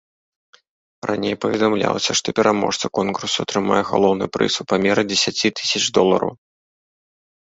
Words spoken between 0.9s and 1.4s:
Раней